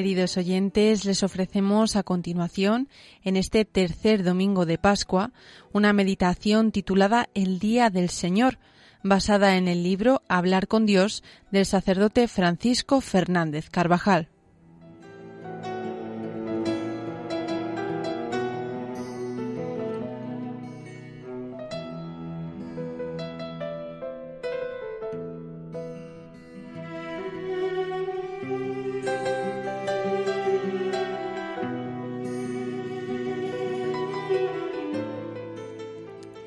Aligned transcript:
Queridos 0.00 0.38
oyentes, 0.38 1.04
les 1.04 1.22
ofrecemos 1.22 1.94
a 1.94 2.02
continuación, 2.02 2.88
en 3.22 3.36
este 3.36 3.66
tercer 3.66 4.24
domingo 4.24 4.64
de 4.64 4.78
Pascua, 4.78 5.30
una 5.74 5.92
meditación 5.92 6.72
titulada 6.72 7.28
El 7.34 7.58
Día 7.58 7.90
del 7.90 8.08
Señor, 8.08 8.58
basada 9.02 9.58
en 9.58 9.68
el 9.68 9.82
libro 9.82 10.22
Hablar 10.26 10.68
con 10.68 10.86
Dios 10.86 11.22
del 11.50 11.66
sacerdote 11.66 12.28
Francisco 12.28 13.02
Fernández 13.02 13.68
Carvajal. 13.68 14.29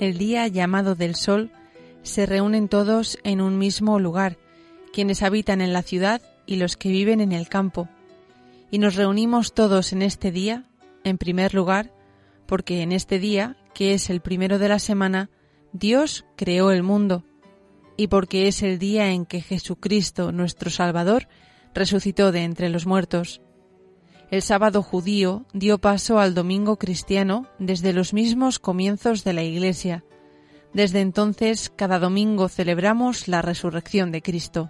El 0.04 0.18
día 0.18 0.48
llamado 0.48 0.96
del 0.96 1.16
sol, 1.16 1.52
se 2.04 2.26
reúnen 2.26 2.68
todos 2.68 3.18
en 3.24 3.42
un 3.42 3.58
mismo 3.58 4.00
lugar, 4.00 4.38
quienes 4.92 5.24
habitan 5.24 5.62
en 5.62 5.74
la 5.74 5.82
ciudad 5.82 6.22
y 6.46 6.58
los 6.58 6.78
que 6.78 6.90
viven 6.90 7.22
en 7.22 7.32
el 7.32 7.48
campo. 7.48 7.90
Y 8.70 8.80
nos 8.80 8.96
reunimos 8.96 9.54
todos 9.54 9.94
en 9.94 10.02
este 10.02 10.32
día, 10.32 10.66
en 11.04 11.18
primer 11.18 11.54
lugar, 11.54 11.92
porque 12.46 12.82
en 12.82 12.92
este 12.92 13.20
día, 13.20 13.58
que 13.74 13.94
es 13.94 14.10
el 14.10 14.22
primero 14.22 14.60
de 14.60 14.70
la 14.70 14.80
semana, 14.80 15.30
Dios 15.72 16.26
creó 16.36 16.72
el 16.72 16.84
mundo, 16.84 17.24
y 17.98 18.08
porque 18.08 18.48
es 18.48 18.62
el 18.62 18.80
día 18.80 19.12
en 19.12 19.26
que 19.26 19.42
Jesucristo, 19.42 20.32
nuestro 20.32 20.70
Salvador, 20.70 21.28
resucitó 21.74 22.32
de 22.32 22.44
entre 22.44 22.70
los 22.70 22.86
muertos. 22.86 23.42
El 24.32 24.42
sábado 24.42 24.82
judío 24.82 25.46
dio 25.54 25.78
paso 25.78 26.20
al 26.20 26.34
domingo 26.34 26.78
cristiano 26.78 27.48
desde 27.60 27.94
los 27.94 28.14
mismos 28.14 28.60
comienzos 28.60 29.24
de 29.24 29.34
la 29.34 29.44
Iglesia. 29.44 30.04
Desde 30.74 31.02
entonces, 31.02 31.72
cada 31.76 32.00
domingo 32.00 32.50
celebramos 32.50 33.28
la 33.28 33.42
resurrección 33.42 34.12
de 34.12 34.22
Cristo. 34.22 34.70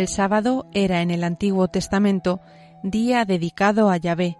El 0.00 0.08
sábado 0.08 0.66
era 0.72 1.02
en 1.02 1.10
el 1.10 1.22
Antiguo 1.22 1.68
Testamento 1.68 2.40
día 2.82 3.26
dedicado 3.26 3.90
a 3.90 3.98
Yahvé. 3.98 4.38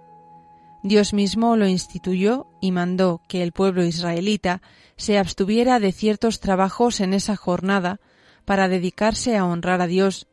Dios 0.82 1.12
mismo 1.12 1.54
lo 1.54 1.68
instituyó 1.68 2.46
y 2.62 2.72
mandó 2.72 3.20
que 3.28 3.42
el 3.42 3.52
pueblo 3.52 3.84
israelita 3.84 4.62
se 4.96 5.18
abstuviera 5.18 5.78
de 5.78 5.92
ciertos 5.92 6.40
trabajos 6.40 7.00
en 7.00 7.12
esa 7.12 7.36
jornada 7.36 8.00
para 8.46 8.68
dedicarse 8.68 9.36
a 9.36 9.44
honrar 9.44 9.82
a 9.82 9.86
Dios. 9.86 10.28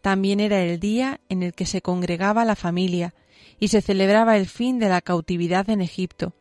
También 0.00 0.40
era 0.40 0.60
el 0.60 0.80
día 0.80 1.20
en 1.28 1.44
el 1.44 1.54
que 1.54 1.64
se 1.64 1.80
congregaba 1.80 2.44
la 2.44 2.56
familia 2.56 3.14
y 3.60 3.68
se 3.68 3.80
celebraba 3.80 4.36
el 4.36 4.46
fin 4.46 4.80
de 4.80 4.88
la 4.88 5.02
cautividad 5.02 5.70
en 5.70 5.82
Egipto. 5.82 6.34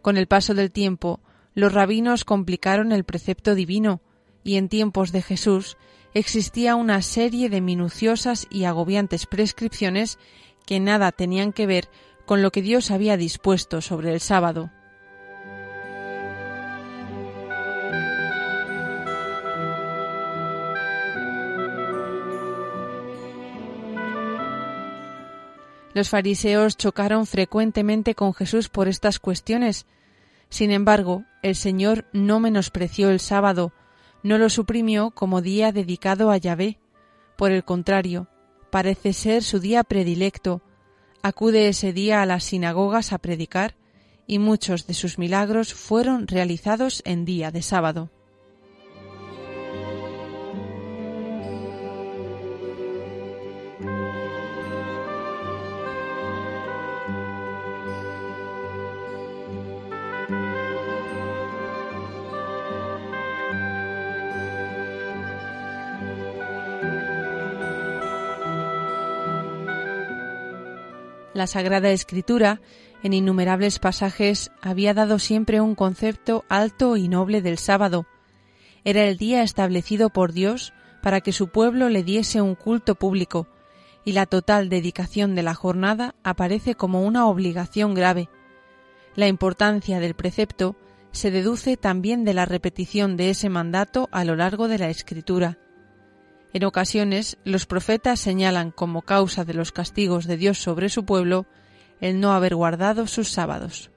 Con 0.00 0.16
el 0.16 0.26
paso 0.26 0.54
del 0.54 0.72
tiempo, 0.72 1.20
los 1.52 1.74
rabinos 1.74 2.24
complicaron 2.24 2.92
el 2.92 3.04
precepto 3.04 3.54
divino 3.54 4.00
y 4.42 4.56
en 4.56 4.70
tiempos 4.70 5.12
de 5.12 5.20
Jesús 5.20 5.76
existía 6.18 6.74
una 6.74 7.00
serie 7.00 7.48
de 7.48 7.60
minuciosas 7.60 8.48
y 8.50 8.64
agobiantes 8.64 9.26
prescripciones 9.26 10.18
que 10.66 10.80
nada 10.80 11.12
tenían 11.12 11.52
que 11.52 11.66
ver 11.66 11.88
con 12.26 12.42
lo 12.42 12.50
que 12.50 12.60
Dios 12.60 12.90
había 12.90 13.16
dispuesto 13.16 13.80
sobre 13.80 14.12
el 14.12 14.20
sábado. 14.20 14.70
Los 25.94 26.10
fariseos 26.10 26.76
chocaron 26.76 27.26
frecuentemente 27.26 28.14
con 28.14 28.34
Jesús 28.34 28.68
por 28.68 28.88
estas 28.88 29.20
cuestiones. 29.20 29.86
Sin 30.48 30.70
embargo, 30.70 31.24
el 31.42 31.54
Señor 31.54 32.06
no 32.12 32.40
menospreció 32.40 33.10
el 33.10 33.20
sábado, 33.20 33.72
no 34.28 34.38
lo 34.38 34.50
suprimió 34.50 35.10
como 35.10 35.40
día 35.40 35.72
dedicado 35.72 36.30
a 36.30 36.36
Yahvé. 36.36 36.78
Por 37.36 37.50
el 37.50 37.64
contrario, 37.64 38.28
parece 38.70 39.14
ser 39.14 39.42
su 39.42 39.58
día 39.58 39.82
predilecto. 39.84 40.62
Acude 41.22 41.68
ese 41.68 41.92
día 41.92 42.20
a 42.20 42.26
las 42.26 42.44
sinagogas 42.44 43.12
a 43.12 43.18
predicar 43.18 43.74
y 44.26 44.38
muchos 44.38 44.86
de 44.86 44.92
sus 44.92 45.18
milagros 45.18 45.72
fueron 45.72 46.26
realizados 46.26 47.02
en 47.06 47.24
día 47.24 47.50
de 47.50 47.62
sábado. 47.62 48.10
La 71.38 71.46
Sagrada 71.46 71.90
Escritura, 71.90 72.60
en 73.04 73.12
innumerables 73.12 73.78
pasajes, 73.78 74.50
había 74.60 74.92
dado 74.92 75.20
siempre 75.20 75.60
un 75.60 75.76
concepto 75.76 76.44
alto 76.48 76.96
y 76.96 77.06
noble 77.06 77.42
del 77.42 77.58
sábado. 77.58 78.06
Era 78.82 79.04
el 79.04 79.18
día 79.18 79.44
establecido 79.44 80.10
por 80.10 80.32
Dios 80.32 80.72
para 81.00 81.20
que 81.20 81.30
su 81.30 81.46
pueblo 81.46 81.90
le 81.90 82.02
diese 82.02 82.42
un 82.42 82.56
culto 82.56 82.96
público, 82.96 83.46
y 84.04 84.14
la 84.14 84.26
total 84.26 84.68
dedicación 84.68 85.36
de 85.36 85.44
la 85.44 85.54
jornada 85.54 86.16
aparece 86.24 86.74
como 86.74 87.02
una 87.02 87.28
obligación 87.28 87.94
grave. 87.94 88.28
La 89.14 89.28
importancia 89.28 90.00
del 90.00 90.14
precepto 90.14 90.74
se 91.12 91.30
deduce 91.30 91.76
también 91.76 92.24
de 92.24 92.34
la 92.34 92.46
repetición 92.46 93.16
de 93.16 93.30
ese 93.30 93.48
mandato 93.48 94.08
a 94.10 94.24
lo 94.24 94.34
largo 94.34 94.66
de 94.66 94.78
la 94.78 94.90
Escritura. 94.90 95.56
En 96.58 96.64
ocasiones, 96.64 97.38
los 97.44 97.66
profetas 97.66 98.18
señalan 98.18 98.72
como 98.72 99.02
causa 99.02 99.44
de 99.44 99.54
los 99.54 99.70
castigos 99.70 100.26
de 100.26 100.36
Dios 100.36 100.58
sobre 100.58 100.88
su 100.88 101.04
pueblo 101.04 101.46
el 102.00 102.18
no 102.18 102.32
haber 102.32 102.56
guardado 102.56 103.06
sus 103.06 103.28
sábados. 103.28 103.92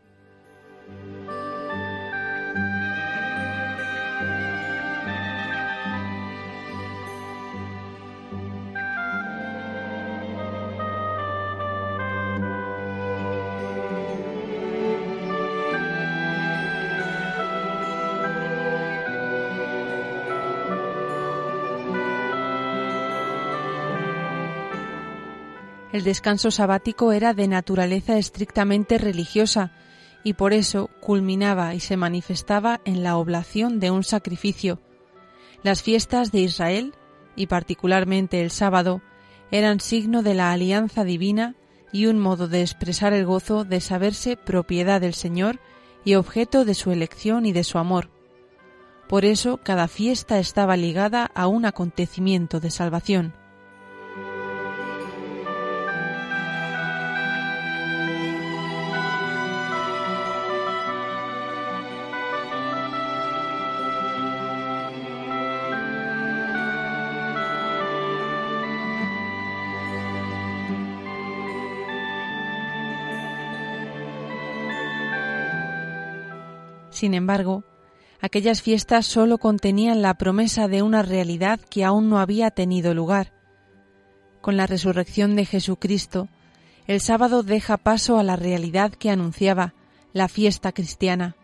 El 25.91 26.03
descanso 26.03 26.51
sabático 26.51 27.11
era 27.11 27.33
de 27.33 27.47
naturaleza 27.47 28.17
estrictamente 28.17 28.97
religiosa 28.97 29.71
y 30.23 30.33
por 30.33 30.53
eso 30.53 30.89
culminaba 31.01 31.75
y 31.75 31.79
se 31.79 31.97
manifestaba 31.97 32.79
en 32.85 33.03
la 33.03 33.17
oblación 33.17 33.79
de 33.79 33.91
un 33.91 34.03
sacrificio. 34.03 34.79
Las 35.63 35.83
fiestas 35.83 36.31
de 36.31 36.39
Israel, 36.39 36.93
y 37.35 37.47
particularmente 37.47 38.41
el 38.41 38.51
sábado, 38.51 39.01
eran 39.51 39.79
signo 39.79 40.23
de 40.23 40.33
la 40.33 40.51
alianza 40.51 41.03
divina 41.03 41.55
y 41.91 42.05
un 42.05 42.19
modo 42.19 42.47
de 42.47 42.61
expresar 42.61 43.11
el 43.11 43.25
gozo 43.25 43.65
de 43.65 43.81
saberse 43.81 44.37
propiedad 44.37 45.01
del 45.01 45.13
Señor 45.13 45.59
y 46.05 46.15
objeto 46.15 46.63
de 46.63 46.73
su 46.73 46.91
elección 46.91 47.45
y 47.45 47.51
de 47.51 47.65
su 47.65 47.77
amor. 47.77 48.09
Por 49.09 49.25
eso 49.25 49.59
cada 49.61 49.89
fiesta 49.89 50.39
estaba 50.39 50.77
ligada 50.77 51.29
a 51.35 51.47
un 51.47 51.65
acontecimiento 51.65 52.61
de 52.61 52.71
salvación. 52.71 53.40
Sin 77.01 77.15
embargo, 77.15 77.63
aquellas 78.19 78.61
fiestas 78.61 79.07
sólo 79.07 79.39
contenían 79.39 80.03
la 80.03 80.13
promesa 80.13 80.67
de 80.67 80.83
una 80.83 81.01
realidad 81.01 81.59
que 81.59 81.83
aún 81.83 82.11
no 82.11 82.19
había 82.19 82.51
tenido 82.51 82.93
lugar. 82.93 83.33
Con 84.39 84.55
la 84.55 84.67
resurrección 84.67 85.35
de 85.35 85.45
Jesucristo, 85.45 86.29
el 86.85 87.01
sábado 87.01 87.41
deja 87.41 87.77
paso 87.77 88.19
a 88.19 88.23
la 88.23 88.35
realidad 88.35 88.91
que 88.91 89.09
anunciaba 89.09 89.73
la 90.13 90.27
fiesta 90.27 90.73
cristiana. 90.73 91.35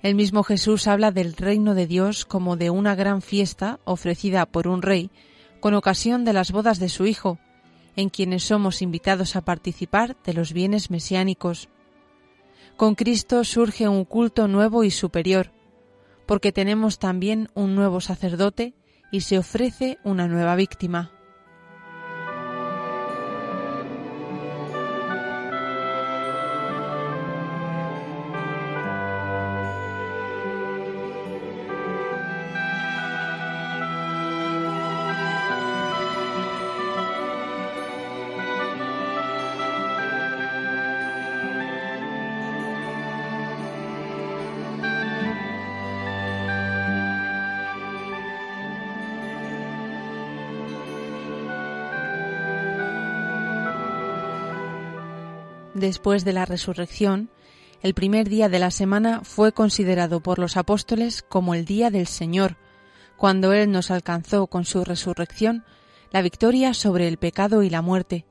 El 0.00 0.14
mismo 0.14 0.44
Jesús 0.44 0.86
habla 0.86 1.10
del 1.10 1.34
reino 1.34 1.74
de 1.74 1.88
Dios 1.88 2.24
como 2.24 2.56
de 2.56 2.70
una 2.70 2.94
gran 2.94 3.20
fiesta 3.20 3.80
ofrecida 3.82 4.46
por 4.46 4.68
un 4.68 4.80
rey 4.80 5.10
con 5.58 5.74
ocasión 5.74 6.24
de 6.24 6.34
las 6.34 6.52
bodas 6.52 6.78
de 6.78 6.88
su 6.88 7.04
Hijo, 7.06 7.40
en 7.96 8.10
quienes 8.10 8.44
somos 8.44 8.80
invitados 8.80 9.34
a 9.34 9.40
participar 9.40 10.16
de 10.22 10.34
los 10.34 10.52
bienes 10.52 10.88
mesiánicos. 10.88 11.68
Con 12.82 12.96
Cristo 12.96 13.44
surge 13.44 13.86
un 13.86 14.04
culto 14.04 14.48
nuevo 14.48 14.82
y 14.82 14.90
superior, 14.90 15.52
porque 16.26 16.50
tenemos 16.50 16.98
también 16.98 17.48
un 17.54 17.76
nuevo 17.76 18.00
sacerdote 18.00 18.74
y 19.12 19.20
se 19.20 19.38
ofrece 19.38 19.98
una 20.02 20.26
nueva 20.26 20.56
víctima. 20.56 21.12
Después 55.82 56.24
de 56.24 56.32
la 56.32 56.46
resurrección, 56.46 57.28
el 57.82 57.92
primer 57.92 58.28
día 58.30 58.48
de 58.48 58.58
la 58.58 58.70
semana 58.70 59.20
fue 59.22 59.52
considerado 59.52 60.20
por 60.20 60.38
los 60.38 60.56
apóstoles 60.56 61.22
como 61.22 61.54
el 61.54 61.66
día 61.66 61.90
del 61.90 62.06
Señor, 62.06 62.56
cuando 63.18 63.52
Él 63.52 63.70
nos 63.70 63.90
alcanzó 63.90 64.46
con 64.46 64.64
su 64.64 64.84
resurrección 64.84 65.64
la 66.10 66.22
victoria 66.22 66.72
sobre 66.72 67.08
el 67.08 67.18
pecado 67.18 67.62
y 67.62 67.70
la 67.70 67.82
muerte. 67.82 68.24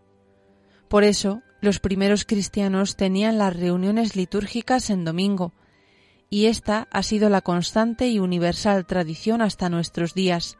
Por 0.87 1.03
eso, 1.03 1.41
los 1.61 1.79
primeros 1.79 2.25
cristianos 2.25 2.95
tenían 2.95 3.37
las 3.37 3.55
reuniones 3.55 4.15
litúrgicas 4.15 4.89
en 4.89 5.05
domingo, 5.05 5.53
y 6.29 6.45
esta 6.45 6.87
ha 6.91 7.03
sido 7.03 7.29
la 7.29 7.41
constante 7.41 8.07
y 8.07 8.19
universal 8.19 8.85
tradición 8.85 9.41
hasta 9.41 9.69
nuestros 9.69 10.13
días. 10.13 10.57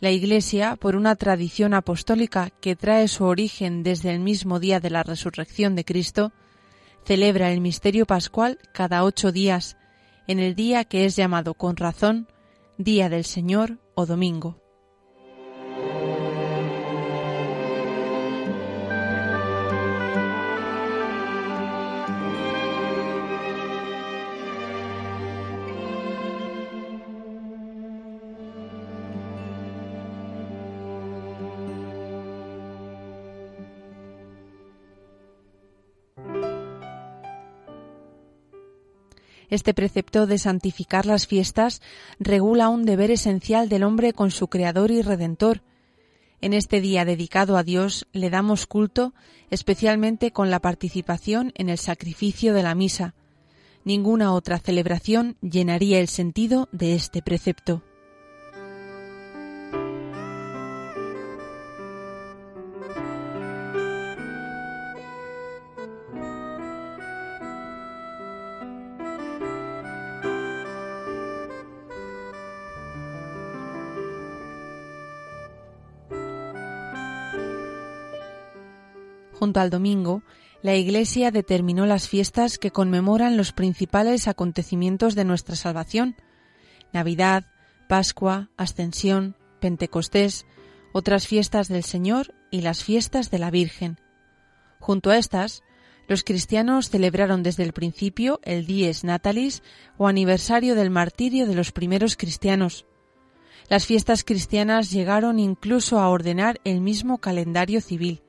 La 0.00 0.10
Iglesia, 0.10 0.76
por 0.76 0.96
una 0.96 1.14
tradición 1.14 1.72
apostólica 1.72 2.50
que 2.60 2.76
trae 2.76 3.06
su 3.08 3.24
origen 3.24 3.82
desde 3.82 4.10
el 4.10 4.20
mismo 4.20 4.58
día 4.58 4.80
de 4.80 4.90
la 4.90 5.02
resurrección 5.02 5.76
de 5.76 5.84
Cristo, 5.84 6.32
celebra 7.04 7.52
el 7.52 7.60
misterio 7.60 8.06
pascual 8.06 8.58
cada 8.72 9.04
ocho 9.04 9.30
días, 9.30 9.76
en 10.26 10.40
el 10.40 10.54
día 10.54 10.84
que 10.84 11.04
es 11.04 11.16
llamado 11.16 11.54
con 11.54 11.76
razón 11.76 12.28
Día 12.76 13.08
del 13.08 13.24
Señor 13.24 13.78
o 13.94 14.04
Domingo. 14.04 14.63
Este 39.54 39.72
precepto 39.72 40.26
de 40.26 40.38
santificar 40.38 41.06
las 41.06 41.28
fiestas 41.28 41.80
regula 42.18 42.68
un 42.68 42.84
deber 42.84 43.12
esencial 43.12 43.68
del 43.68 43.84
hombre 43.84 44.12
con 44.12 44.32
su 44.32 44.48
Creador 44.48 44.90
y 44.90 45.00
Redentor. 45.00 45.62
En 46.40 46.54
este 46.54 46.80
día 46.80 47.04
dedicado 47.04 47.56
a 47.56 47.62
Dios 47.62 48.08
le 48.12 48.30
damos 48.30 48.66
culto, 48.66 49.14
especialmente 49.50 50.32
con 50.32 50.50
la 50.50 50.58
participación 50.58 51.52
en 51.54 51.68
el 51.68 51.78
sacrificio 51.78 52.52
de 52.52 52.64
la 52.64 52.74
misa. 52.74 53.14
Ninguna 53.84 54.32
otra 54.32 54.58
celebración 54.58 55.36
llenaría 55.40 56.00
el 56.00 56.08
sentido 56.08 56.68
de 56.72 56.96
este 56.96 57.22
precepto. 57.22 57.84
Al 79.60 79.70
domingo, 79.70 80.22
la 80.62 80.74
Iglesia 80.74 81.30
determinó 81.30 81.84
las 81.84 82.08
fiestas 82.08 82.58
que 82.58 82.70
conmemoran 82.70 83.36
los 83.36 83.52
principales 83.52 84.28
acontecimientos 84.28 85.14
de 85.14 85.24
nuestra 85.24 85.56
salvación 85.56 86.16
Navidad, 86.92 87.44
Pascua, 87.88 88.50
Ascensión, 88.56 89.36
Pentecostés, 89.60 90.46
otras 90.92 91.26
fiestas 91.26 91.68
del 91.68 91.82
Señor 91.82 92.34
y 92.50 92.62
las 92.62 92.84
fiestas 92.84 93.30
de 93.30 93.38
la 93.38 93.50
Virgen. 93.50 93.98
Junto 94.78 95.10
a 95.10 95.18
estas, 95.18 95.62
los 96.06 96.22
cristianos 96.22 96.90
celebraron 96.90 97.42
desde 97.42 97.62
el 97.62 97.72
principio 97.72 98.40
el 98.42 98.66
Dies 98.66 99.04
Natalis 99.04 99.62
o 99.96 100.06
aniversario 100.06 100.74
del 100.74 100.90
martirio 100.90 101.46
de 101.46 101.54
los 101.54 101.72
primeros 101.72 102.16
cristianos. 102.16 102.86
Las 103.68 103.86
fiestas 103.86 104.24
cristianas 104.24 104.90
llegaron 104.90 105.40
incluso 105.40 105.98
a 105.98 106.08
ordenar 106.08 106.60
el 106.64 106.80
mismo 106.80 107.18
calendario 107.18 107.80
civil. 107.80 108.23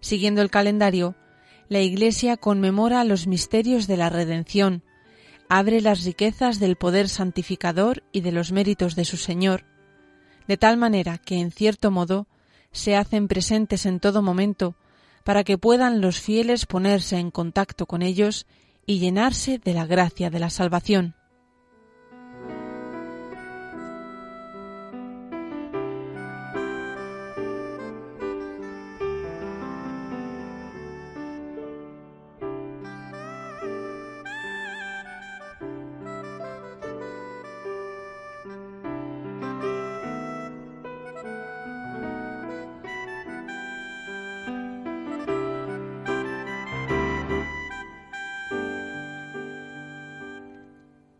Siguiendo 0.00 0.42
el 0.42 0.50
calendario, 0.50 1.16
la 1.68 1.80
Iglesia 1.80 2.36
conmemora 2.36 3.04
los 3.04 3.26
misterios 3.26 3.86
de 3.86 3.96
la 3.96 4.08
redención, 4.08 4.82
abre 5.48 5.80
las 5.80 6.04
riquezas 6.04 6.60
del 6.60 6.76
poder 6.76 7.08
santificador 7.08 8.02
y 8.12 8.20
de 8.20 8.32
los 8.32 8.52
méritos 8.52 8.96
de 8.96 9.04
su 9.04 9.16
Señor, 9.16 9.64
de 10.46 10.56
tal 10.56 10.76
manera 10.76 11.18
que, 11.18 11.40
en 11.40 11.50
cierto 11.50 11.90
modo, 11.90 12.26
se 12.72 12.96
hacen 12.96 13.28
presentes 13.28 13.86
en 13.86 14.00
todo 14.00 14.22
momento, 14.22 14.76
para 15.24 15.44
que 15.44 15.58
puedan 15.58 16.00
los 16.00 16.20
fieles 16.20 16.64
ponerse 16.64 17.18
en 17.18 17.30
contacto 17.30 17.86
con 17.86 18.02
ellos 18.02 18.46
y 18.86 18.98
llenarse 18.98 19.58
de 19.58 19.74
la 19.74 19.84
gracia 19.84 20.30
de 20.30 20.38
la 20.38 20.48
salvación. 20.48 21.17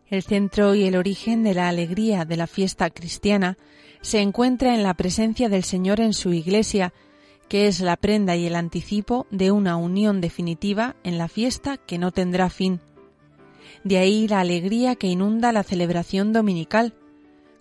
El 0.09 0.23
centro 0.23 0.73
y 0.73 0.85
el 0.85 0.95
origen 0.95 1.43
de 1.43 1.53
la 1.53 1.67
alegría 1.67 2.25
de 2.25 2.35
la 2.35 2.47
fiesta 2.47 2.89
cristiana 2.89 3.57
se 4.01 4.21
encuentra 4.21 4.73
en 4.73 4.81
la 4.81 4.95
presencia 4.95 5.49
del 5.49 5.63
Señor 5.63 5.99
en 5.99 6.13
su 6.13 6.33
Iglesia, 6.33 6.93
que 7.47 7.67
es 7.67 7.79
la 7.79 7.95
prenda 7.95 8.35
y 8.35 8.47
el 8.47 8.55
anticipo 8.55 9.27
de 9.29 9.51
una 9.51 9.75
unión 9.75 10.19
definitiva 10.19 10.95
en 11.03 11.17
la 11.17 11.27
fiesta 11.27 11.77
que 11.77 11.99
no 11.99 12.11
tendrá 12.11 12.49
fin. 12.49 12.79
De 13.83 13.97
ahí 13.97 14.27
la 14.27 14.39
alegría 14.39 14.95
que 14.95 15.07
inunda 15.07 15.51
la 15.51 15.63
celebración 15.63 16.33
dominical, 16.33 16.95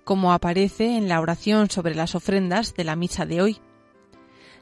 como 0.05 0.33
aparece 0.33 0.97
en 0.97 1.07
la 1.07 1.21
oración 1.21 1.69
sobre 1.69 1.95
las 1.95 2.15
ofrendas 2.15 2.75
de 2.75 2.85
la 2.85 2.97
misa 2.97 3.27
de 3.27 3.43
hoy. 3.43 3.59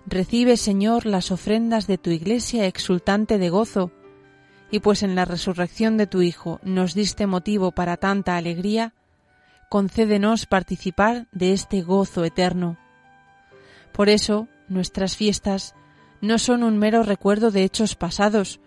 Recibe, 0.07 0.57
Señor, 0.57 1.07
las 1.07 1.31
ofrendas 1.31 1.87
de 1.87 1.99
tu 1.99 2.11
Iglesia 2.11 2.67
exultante 2.67 3.39
de 3.39 3.49
gozo, 3.49 3.93
y 4.71 4.81
pues 4.81 5.03
en 5.03 5.15
la 5.15 5.25
resurrección 5.25 5.97
de 5.97 6.07
tu 6.07 6.23
Hijo 6.23 6.61
nos 6.63 6.95
diste 6.95 7.27
motivo 7.27 7.71
para 7.73 7.97
tanta 7.97 8.37
alegría, 8.37 8.95
concédenos 9.69 10.47
participar 10.47 11.29
de 11.33 11.53
este 11.53 11.83
gozo 11.83 12.25
eterno. 12.25 12.79
Por 13.93 14.09
eso, 14.09 14.49
nuestras 14.69 15.17
fiestas 15.17 15.75
no 16.21 16.39
son 16.39 16.63
un 16.63 16.79
mero 16.79 17.03
recuerdo 17.03 17.51
de 17.51 17.63
hechos 17.63 17.95
pasados, 17.95 18.61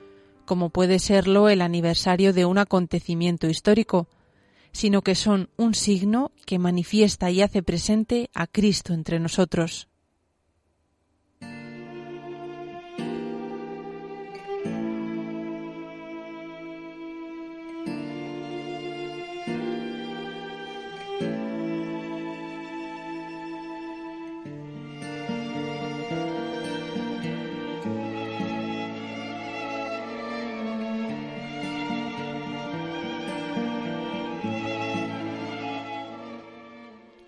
como 0.46 0.70
puede 0.70 1.00
serlo 1.00 1.50
el 1.50 1.62
aniversario 1.62 2.34
de 2.34 2.46
un 2.46 2.58
acontecimiento 2.58 3.48
histórico, 3.48 4.08
sino 4.72 5.02
que 5.02 5.16
son 5.16 5.50
un 5.58 5.74
signo 5.76 6.32
que 6.46 6.60
manifiesta 6.60 7.30
y 7.32 7.42
hace 7.42 7.64
presente 7.64 8.30
a 8.34 8.48
Cristo 8.48 8.94
entre 8.94 9.20
nosotros. 9.20 9.89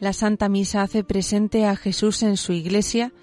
La 0.02 0.14
Santa 0.14 0.50
Misa 0.50 0.82
hace 0.82 1.04
presente 1.04 1.68
a 1.68 1.76
Jesús 1.76 2.24
en 2.24 2.36
su 2.36 2.54
Iglesia 2.54 3.14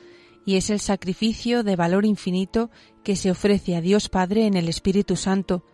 y 0.47 0.55
es 0.55 0.71
el 0.71 0.79
sacrificio 0.79 1.65
de 1.65 1.75
valor 1.75 2.07
infinito 2.07 2.71
que 3.03 3.17
se 3.17 3.33
ofrece 3.33 3.75
a 3.75 3.81
Dios 3.81 4.09
Padre 4.09 4.47
en 4.47 4.55
el 4.55 4.69
Espíritu 4.69 5.17
Santo. 5.17 5.65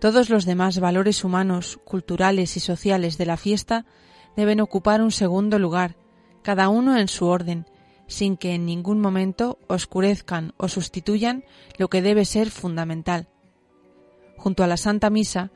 Todos 0.00 0.30
los 0.30 0.46
demás 0.46 0.80
valores 0.80 1.24
humanos, 1.24 1.78
culturales 1.84 2.56
y 2.56 2.60
sociales 2.60 3.18
de 3.18 3.26
la 3.26 3.36
fiesta 3.36 3.84
deben 4.34 4.62
ocupar 4.62 5.02
un 5.02 5.10
segundo 5.10 5.58
lugar, 5.58 5.98
cada 6.40 6.70
uno 6.70 6.96
en 6.96 7.08
su 7.08 7.26
orden, 7.26 7.66
sin 8.06 8.38
que 8.38 8.54
en 8.54 8.64
ningún 8.64 9.00
momento 9.00 9.58
oscurezcan 9.68 10.54
o 10.56 10.68
sustituyan 10.68 11.44
lo 11.76 11.88
que 11.88 12.00
debe 12.00 12.24
ser 12.24 12.48
fundamental. 12.48 13.28
Junto 14.38 14.64
a 14.64 14.68
la 14.68 14.78
Santa 14.78 15.10
Misa 15.10 15.52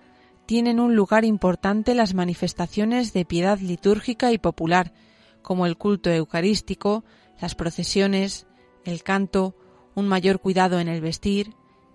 tienen 0.53 0.81
un 0.81 0.95
lugar 0.95 1.25
importante 1.25 1.95
las 1.95 2.13
manifestaciones 2.13 3.15
de 3.15 3.25
piedad 3.25 3.59
litúrgica 3.59 4.33
y 4.33 4.37
popular, 4.37 4.93
como 5.41 5.65
el 5.65 5.79
culto 5.79 6.11
eucarístico, 6.11 7.05
las 7.41 7.55
procesiones, 7.55 8.47
el 8.85 9.03
canto, 9.03 9.57
un 9.95 10.09
mayor 10.09 10.41
cuidado 10.41 10.79
en 10.79 10.89
el 10.89 11.01
vestir, 11.01 11.55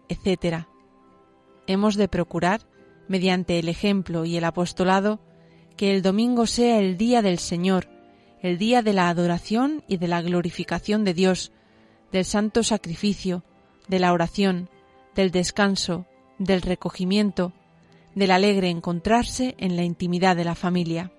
etc. 0.10 0.66
Hemos 1.68 1.98
de 1.98 2.08
procurar, 2.08 2.62
mediante 3.08 3.60
el 3.60 3.70
ejemplo 3.70 4.26
y 4.26 4.38
el 4.38 4.44
apostolado, 4.44 5.20
que 5.76 5.94
el 5.94 6.02
domingo 6.02 6.48
sea 6.48 6.80
el 6.80 6.98
día 6.98 7.22
del 7.22 7.38
Señor, 7.38 7.88
el 8.42 8.58
día 8.58 8.82
de 8.82 8.94
la 8.94 9.10
adoración 9.10 9.84
y 9.88 9.98
de 9.98 10.08
la 10.08 10.24
glorificación 10.24 11.04
de 11.04 11.14
Dios, 11.14 11.52
del 12.12 12.26
santo 12.26 12.64
sacrificio, 12.64 13.44
de 13.88 14.00
la 14.00 14.14
oración, 14.14 14.68
del 15.14 15.30
descanso, 15.30 16.08
del 16.40 16.64
recogimiento, 16.64 17.54
del 18.18 18.32
alegre 18.32 18.70
encontrarse 18.70 19.56
en 19.60 19.76
la 19.76 19.84
intimidad 19.84 20.36
de 20.36 20.44
la 20.44 20.56
familia. 20.56 21.12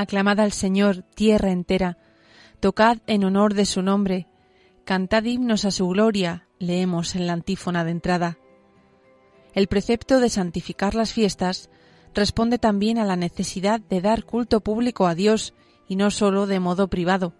Aclamad 0.00 0.40
al 0.40 0.52
Señor, 0.52 1.02
tierra 1.14 1.50
entera, 1.50 1.98
tocad 2.58 3.00
en 3.06 3.22
honor 3.22 3.52
de 3.52 3.66
su 3.66 3.82
nombre, 3.82 4.28
cantad 4.86 5.22
himnos 5.24 5.66
a 5.66 5.70
su 5.70 5.86
gloria, 5.88 6.48
leemos 6.58 7.16
en 7.16 7.26
la 7.26 7.34
antífona 7.34 7.84
de 7.84 7.90
entrada. 7.90 8.38
El 9.52 9.66
precepto 9.66 10.18
de 10.18 10.30
santificar 10.30 10.94
las 10.94 11.12
fiestas 11.12 11.68
responde 12.14 12.56
también 12.56 12.96
a 12.96 13.04
la 13.04 13.16
necesidad 13.16 13.78
de 13.78 14.00
dar 14.00 14.24
culto 14.24 14.62
público 14.62 15.06
a 15.06 15.14
Dios 15.14 15.52
y 15.86 15.96
no 15.96 16.10
sólo 16.10 16.46
de 16.46 16.60
modo 16.60 16.88
privado. 16.88 17.34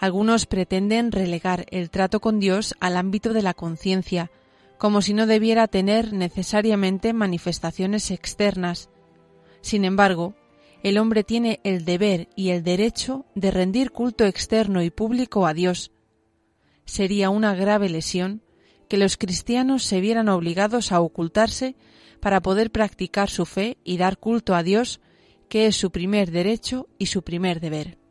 Algunos 0.00 0.46
pretenden 0.46 1.12
relegar 1.12 1.66
el 1.70 1.88
trato 1.88 2.18
con 2.18 2.40
Dios 2.40 2.74
al 2.80 2.96
ámbito 2.96 3.32
de 3.32 3.42
la 3.42 3.54
conciencia, 3.54 4.32
como 4.76 5.02
si 5.02 5.14
no 5.14 5.28
debiera 5.28 5.68
tener 5.68 6.14
necesariamente 6.14 7.12
manifestaciones 7.12 8.10
externas. 8.10 8.90
Sin 9.60 9.84
embargo, 9.84 10.34
el 10.84 10.98
hombre 10.98 11.24
tiene 11.24 11.60
el 11.64 11.86
deber 11.86 12.28
y 12.36 12.50
el 12.50 12.62
derecho 12.62 13.24
de 13.34 13.50
rendir 13.50 13.90
culto 13.90 14.26
externo 14.26 14.82
y 14.82 14.90
público 14.90 15.46
a 15.46 15.54
Dios. 15.54 15.92
Sería 16.84 17.30
una 17.30 17.54
grave 17.54 17.88
lesión 17.88 18.42
que 18.86 18.98
los 18.98 19.16
cristianos 19.16 19.82
se 19.82 20.02
vieran 20.02 20.28
obligados 20.28 20.92
a 20.92 21.00
ocultarse 21.00 21.74
para 22.20 22.42
poder 22.42 22.70
practicar 22.70 23.30
su 23.30 23.46
fe 23.46 23.78
y 23.82 23.96
dar 23.96 24.18
culto 24.18 24.54
a 24.54 24.62
Dios, 24.62 25.00
que 25.48 25.66
es 25.66 25.74
su 25.74 25.90
primer 25.90 26.30
derecho 26.30 26.86
y 26.98 27.06
su 27.06 27.22
primer 27.22 27.60
deber. 27.60 28.03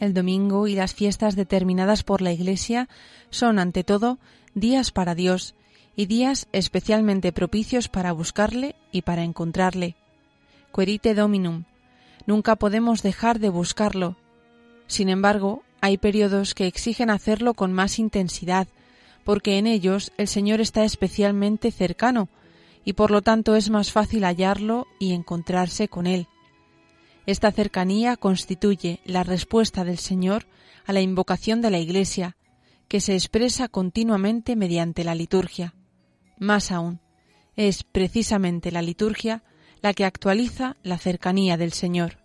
El 0.00 0.14
domingo 0.14 0.66
y 0.66 0.74
las 0.74 0.94
fiestas 0.94 1.36
determinadas 1.36 2.02
por 2.02 2.22
la 2.22 2.32
Iglesia 2.32 2.88
son, 3.28 3.58
ante 3.58 3.84
todo, 3.84 4.18
días 4.54 4.90
para 4.90 5.14
Dios 5.14 5.54
y 5.94 6.06
días 6.06 6.48
especialmente 6.52 7.32
propicios 7.32 7.88
para 7.88 8.12
buscarle 8.12 8.74
y 8.92 9.02
para 9.02 9.24
encontrarle. 9.24 9.96
Querite 10.74 11.14
Dominum. 11.14 11.64
Nunca 12.26 12.56
podemos 12.56 13.02
dejar 13.02 13.40
de 13.40 13.50
buscarlo. 13.50 14.16
Sin 14.86 15.10
embargo, 15.10 15.62
hay 15.82 15.98
periodos 15.98 16.54
que 16.54 16.66
exigen 16.66 17.10
hacerlo 17.10 17.52
con 17.52 17.72
más 17.72 17.98
intensidad, 17.98 18.68
porque 19.24 19.58
en 19.58 19.66
ellos 19.66 20.12
el 20.16 20.28
Señor 20.28 20.62
está 20.62 20.84
especialmente 20.84 21.70
cercano, 21.70 22.28
y 22.84 22.94
por 22.94 23.10
lo 23.10 23.20
tanto 23.20 23.54
es 23.54 23.68
más 23.68 23.92
fácil 23.92 24.24
hallarlo 24.24 24.86
y 24.98 25.12
encontrarse 25.12 25.88
con 25.88 26.06
Él. 26.06 26.26
Esta 27.30 27.52
cercanía 27.52 28.16
constituye 28.16 28.98
la 29.04 29.22
respuesta 29.22 29.84
del 29.84 29.98
Señor 29.98 30.46
a 30.84 30.92
la 30.92 31.00
invocación 31.00 31.60
de 31.60 31.70
la 31.70 31.78
Iglesia, 31.78 32.36
que 32.88 33.00
se 33.00 33.14
expresa 33.14 33.68
continuamente 33.68 34.56
mediante 34.56 35.04
la 35.04 35.14
liturgia. 35.14 35.72
Más 36.40 36.72
aún, 36.72 36.98
es 37.54 37.84
precisamente 37.84 38.72
la 38.72 38.82
liturgia 38.82 39.44
la 39.80 39.94
que 39.94 40.04
actualiza 40.04 40.76
la 40.82 40.98
cercanía 40.98 41.56
del 41.56 41.72
Señor. 41.72 42.18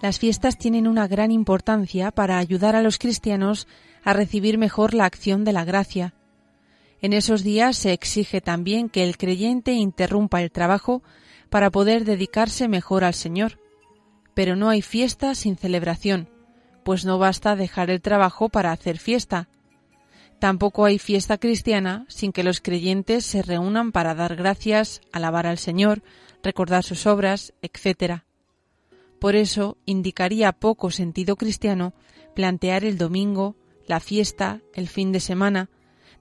Las 0.00 0.18
fiestas 0.18 0.56
tienen 0.56 0.88
una 0.88 1.06
gran 1.06 1.30
importancia 1.30 2.10
para 2.10 2.38
ayudar 2.38 2.74
a 2.74 2.82
los 2.82 2.98
cristianos 2.98 3.66
a 4.02 4.14
recibir 4.14 4.56
mejor 4.56 4.94
la 4.94 5.04
acción 5.04 5.44
de 5.44 5.52
la 5.52 5.64
gracia. 5.64 6.14
En 7.02 7.12
esos 7.12 7.42
días 7.42 7.76
se 7.76 7.92
exige 7.92 8.40
también 8.40 8.88
que 8.88 9.04
el 9.04 9.18
creyente 9.18 9.72
interrumpa 9.72 10.42
el 10.42 10.50
trabajo 10.50 11.02
para 11.50 11.70
poder 11.70 12.04
dedicarse 12.04 12.68
mejor 12.68 13.04
al 13.04 13.14
Señor. 13.14 13.58
Pero 14.32 14.56
no 14.56 14.70
hay 14.70 14.80
fiesta 14.80 15.34
sin 15.34 15.56
celebración, 15.56 16.28
pues 16.82 17.04
no 17.04 17.18
basta 17.18 17.56
dejar 17.56 17.90
el 17.90 18.00
trabajo 18.00 18.48
para 18.48 18.72
hacer 18.72 18.98
fiesta. 18.98 19.48
Tampoco 20.38 20.86
hay 20.86 20.98
fiesta 20.98 21.36
cristiana 21.36 22.06
sin 22.08 22.32
que 22.32 22.44
los 22.44 22.62
creyentes 22.62 23.26
se 23.26 23.42
reúnan 23.42 23.92
para 23.92 24.14
dar 24.14 24.36
gracias, 24.36 25.02
alabar 25.12 25.46
al 25.46 25.58
Señor, 25.58 26.02
recordar 26.42 26.84
sus 26.84 27.06
obras, 27.06 27.52
etc. 27.60 28.22
Por 29.20 29.36
eso 29.36 29.76
indicaría 29.84 30.52
poco 30.52 30.90
sentido 30.90 31.36
cristiano 31.36 31.92
plantear 32.34 32.84
el 32.84 32.96
domingo, 32.96 33.54
la 33.86 34.00
fiesta, 34.00 34.62
el 34.74 34.88
fin 34.88 35.12
de 35.12 35.20
semana, 35.20 35.68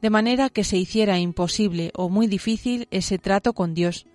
de 0.02 0.10
manera 0.10 0.50
que 0.50 0.64
se 0.64 0.78
hiciera 0.78 1.18
imposible 1.18 1.92
o 1.96 2.10
muy 2.10 2.28
difícil 2.28 2.88
ese 2.92 3.18
trato 3.18 3.54
con 3.54 3.74
Dios. 3.74 4.06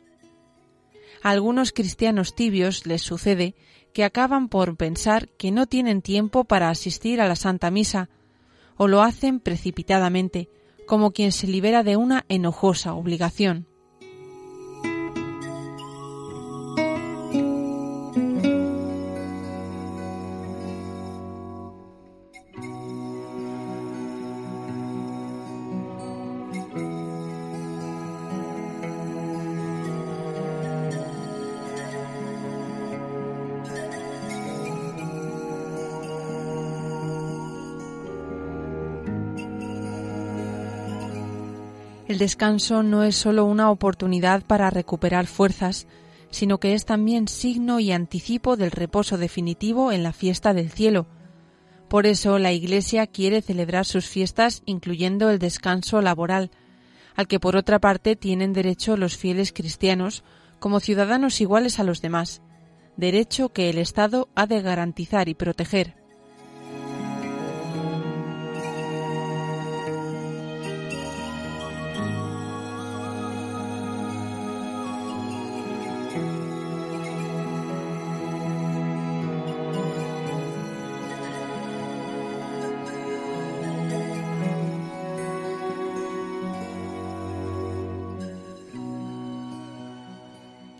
A 1.23 1.31
algunos 1.31 1.73
cristianos 1.73 2.35
tibios 2.35 2.87
les 2.87 3.01
sucede 3.01 3.55
que 3.95 4.05
acaban 4.05 4.49
por 4.49 4.77
pensar 4.77 5.29
que 5.31 5.51
no 5.51 5.67
tienen 5.67 6.03
tiempo 6.03 6.45
para 6.45 6.69
asistir 6.69 7.21
a 7.21 7.29
la 7.29 7.37
Santa 7.37 7.71
Misa, 7.71 8.11
o 8.77 8.89
lo 8.89 9.03
hacen 9.03 9.41
precipitadamente, 9.41 10.51
como 10.87 11.13
quien 11.13 11.33
se 11.33 11.47
libera 11.47 11.83
de 11.83 11.97
una 11.97 12.27
enojosa 12.29 12.93
obligación. 12.93 13.67
El 42.15 42.21
descanso 42.21 42.85
no 42.85 43.03
es 43.03 43.17
sólo 43.17 43.45
una 43.45 43.73
oportunidad 43.73 44.45
para 44.45 44.71
recuperar 44.71 45.27
fuerzas, 45.27 45.89
sino 46.31 46.61
que 46.61 46.75
es 46.75 46.85
también 46.85 47.27
signo 47.27 47.81
y 47.81 47.91
anticipo 47.91 48.57
del 48.57 48.71
reposo 48.71 49.19
definitivo 49.19 49.91
en 49.91 50.05
la 50.05 50.13
fiesta 50.13 50.55
del 50.55 50.71
cielo. 50.71 51.09
Por 51.89 52.07
eso 52.07 52.39
la 52.39 52.53
Iglesia 52.53 53.09
quiere 53.09 53.43
celebrar 53.43 53.85
sus 53.85 54.07
fiestas 54.07 54.63
incluyendo 54.65 55.29
el 55.29 55.41
descanso 55.41 56.01
laboral, 56.03 56.53
al 57.17 57.27
que 57.27 57.41
por 57.41 57.57
otra 57.57 57.81
parte 57.81 58.15
tienen 58.15 58.53
derecho 58.53 58.97
los 58.97 59.17
fieles 59.17 59.53
cristianos 59.53 60.23
como 60.61 60.79
ciudadanos 60.79 61.41
iguales 61.41 61.81
a 61.81 61.83
los 61.83 62.01
demás, 62.01 62.43
derecho 62.97 63.53
que 63.53 63.71
el 63.71 63.79
Estado 63.79 64.29
ha 64.37 64.47
de 64.47 64.63
garantizar 64.63 65.29
y 65.29 65.35
proteger. 65.35 66.04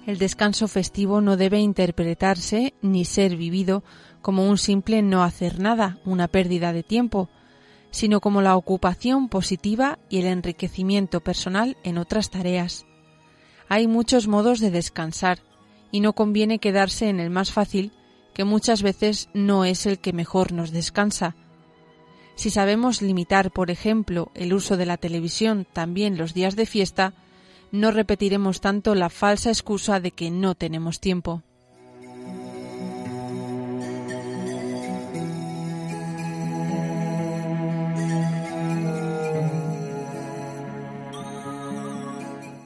El 0.07 0.19
descanso 0.19 0.69
festivo 0.69 1.21
no 1.21 1.37
debe 1.37 1.59
interpretarse 1.59 2.75
ni 2.83 3.05
ser 3.05 3.37
vivido 3.37 3.83
como 4.23 4.49
un 4.49 4.59
simple 4.59 5.03
no 5.03 5.25
hacer 5.25 5.59
nada, 5.59 5.99
una 6.05 6.29
pérdida 6.29 6.73
de 6.73 6.85
tiempo, 6.85 7.29
sino 7.91 8.21
como 8.21 8.41
la 8.41 8.57
ocupación 8.57 9.29
positiva 9.29 9.99
y 10.09 10.21
el 10.21 10.27
enriquecimiento 10.27 11.21
personal 11.21 11.77
en 11.83 11.99
otras 11.99 12.31
tareas. 12.31 12.87
Hay 13.69 13.89
muchos 13.89 14.29
modos 14.29 14.61
de 14.61 14.71
descansar, 14.71 15.41
y 15.91 16.01
no 16.01 16.13
conviene 16.13 16.59
quedarse 16.59 17.09
en 17.09 17.21
el 17.21 17.31
más 17.31 17.53
fácil, 17.53 17.93
que 18.35 18.45
muchas 18.45 18.83
veces 18.83 19.29
no 19.33 19.65
es 19.65 19.87
el 19.87 19.99
que 19.99 20.13
mejor 20.13 20.53
nos 20.53 20.71
descansa. 20.71 21.37
Si 22.35 22.51
sabemos 22.51 23.01
limitar, 23.01 23.53
por 23.53 23.71
ejemplo, 23.71 24.31
el 24.35 24.53
uso 24.53 24.77
de 24.77 24.87
la 24.87 24.97
televisión 24.97 25.67
también 25.73 26.19
los 26.19 26.35
días 26.35 26.57
de 26.57 26.67
fiesta, 26.67 27.15
no 27.71 27.91
repetiremos 27.91 28.61
tanto 28.61 28.95
la 28.95 29.09
falsa 29.09 29.51
excusa 29.51 30.01
de 30.01 30.11
que 30.11 30.31
no 30.31 30.55
tenemos 30.55 31.01
tiempo. 31.01 31.43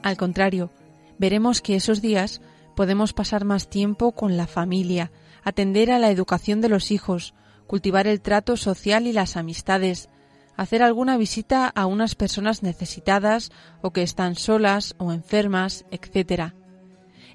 Al 0.01 0.17
contrario, 0.17 0.71
veremos 1.19 1.61
que 1.61 1.75
esos 1.75 2.01
días 2.01 2.41
podemos 2.75 3.13
pasar 3.13 3.45
más 3.45 3.69
tiempo 3.69 4.13
con 4.13 4.37
la 4.37 4.47
familia, 4.47 5.11
atender 5.43 5.91
a 5.91 5.99
la 5.99 6.09
educación 6.09 6.61
de 6.61 6.69
los 6.69 6.91
hijos, 6.91 7.35
cultivar 7.67 8.07
el 8.07 8.21
trato 8.21 8.57
social 8.57 9.05
y 9.05 9.13
las 9.13 9.37
amistades, 9.37 10.09
hacer 10.55 10.81
alguna 10.81 11.17
visita 11.17 11.67
a 11.67 11.85
unas 11.85 12.15
personas 12.15 12.63
necesitadas 12.63 13.51
o 13.81 13.91
que 13.91 14.01
están 14.01 14.35
solas 14.35 14.95
o 14.97 15.11
enfermas, 15.11 15.85
etc. 15.91 16.53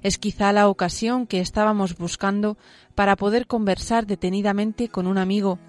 Es 0.01 0.17
quizá 0.17 0.51
la 0.51 0.67
ocasión 0.67 1.25
que 1.25 1.39
estábamos 1.39 1.97
buscando 1.97 2.57
para 2.93 3.15
poder 3.15 3.47
conversar 3.47 4.05
detenidamente 4.05 4.89
con 4.89 5.07
un 5.07 5.17
amigo, 5.17 5.59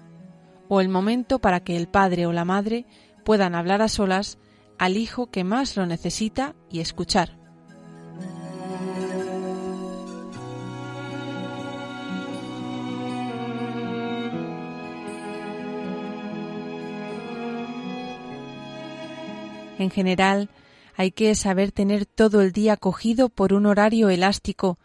o 0.69 0.81
el 0.81 0.89
momento 0.89 1.39
para 1.39 1.61
que 1.61 1.77
el 1.77 1.87
padre 1.87 2.25
o 2.25 2.33
la 2.33 2.45
madre 2.45 2.85
puedan 3.23 3.55
hablar 3.55 3.81
a 3.81 3.89
solas 3.89 4.37
al 4.77 4.97
hijo 4.97 5.31
que 5.31 5.43
más 5.43 5.77
lo 5.77 5.85
necesita 5.85 6.55
y 6.69 6.79
escuchar. 6.79 7.36
En 19.77 19.89
general, 19.91 20.49
hay 20.95 21.11
que 21.11 21.35
saber 21.35 21.71
tener 21.71 22.05
todo 22.05 22.41
el 22.41 22.51
día 22.51 22.77
cogido 22.77 23.29
por 23.29 23.53
un 23.53 23.65
horario 23.67 24.09
elástico 24.09 24.79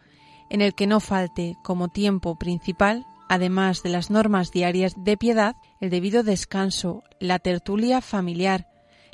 en 0.49 0.61
el 0.61 0.75
que 0.75 0.85
no 0.85 0.99
falte 0.99 1.55
como 1.63 1.87
tiempo 1.87 2.37
principal, 2.37 3.03
además 3.27 3.81
de 3.81 3.89
las 3.89 4.11
normas 4.11 4.51
diarias 4.51 4.93
de 4.95 5.17
piedad, 5.17 5.55
el 5.81 5.89
debido 5.89 6.21
descanso, 6.21 7.03
la 7.19 7.39
tertulia 7.39 8.01
familiar, 8.01 8.67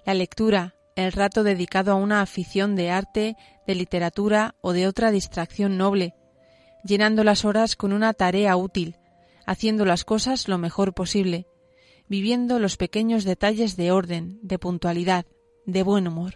la 0.05 0.13
lectura, 0.13 0.75
el 0.97 1.13
rato 1.13 1.43
dedicado 1.43 1.93
a 1.93 1.95
una 1.95 2.21
afición 2.21 2.75
de 2.75 2.91
arte, 2.91 3.37
de 3.65 3.75
literatura 3.75 4.55
o 4.59 4.73
de 4.73 4.87
otra 4.87 5.11
distracción 5.11 5.77
noble, 5.77 6.13
llenando 6.83 7.23
las 7.23 7.45
horas 7.45 7.77
con 7.77 7.93
una 7.93 8.13
tarea 8.13 8.57
útil, 8.57 8.97
haciendo 9.45 9.85
las 9.85 10.03
cosas 10.03 10.49
lo 10.49 10.57
mejor 10.57 10.93
posible, 10.93 11.47
viviendo 12.09 12.59
los 12.59 12.75
pequeños 12.75 13.23
detalles 13.23 13.77
de 13.77 13.91
orden, 13.91 14.39
de 14.41 14.59
puntualidad, 14.59 15.25
de 15.71 15.83
buen 15.83 16.07
humor. 16.07 16.35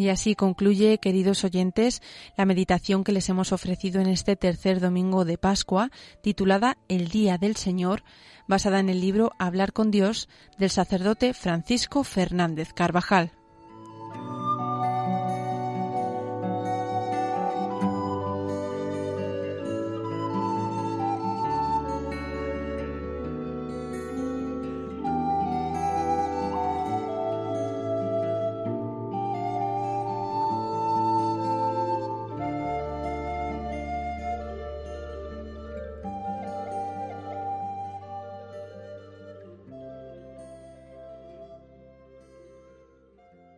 Y 0.00 0.08
así 0.08 0.34
concluye, 0.34 0.96
queridos 0.96 1.44
oyentes, 1.44 2.00
la 2.34 2.46
meditación 2.46 3.04
que 3.04 3.12
les 3.12 3.28
hemos 3.28 3.52
ofrecido 3.52 4.00
en 4.00 4.06
este 4.06 4.34
tercer 4.34 4.80
domingo 4.80 5.26
de 5.26 5.36
Pascua, 5.36 5.90
titulada 6.22 6.78
El 6.88 7.08
Día 7.08 7.36
del 7.36 7.54
Señor, 7.56 8.02
basada 8.48 8.80
en 8.80 8.88
el 8.88 9.02
libro 9.02 9.32
Hablar 9.38 9.74
con 9.74 9.90
Dios 9.90 10.30
del 10.56 10.70
sacerdote 10.70 11.34
Francisco 11.34 12.02
Fernández 12.02 12.72
Carvajal. 12.72 13.32